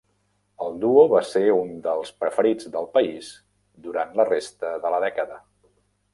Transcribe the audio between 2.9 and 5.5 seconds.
país durant la resta de la dècada.